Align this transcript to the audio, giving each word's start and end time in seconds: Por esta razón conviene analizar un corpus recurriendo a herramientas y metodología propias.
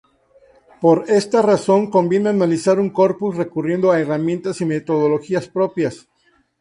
Por 0.81 1.05
esta 1.09 1.43
razón 1.43 1.91
conviene 1.91 2.29
analizar 2.29 2.79
un 2.79 2.89
corpus 2.89 3.37
recurriendo 3.37 3.91
a 3.91 3.99
herramientas 3.99 4.59
y 4.61 4.65
metodología 4.65 5.39
propias. 5.53 6.07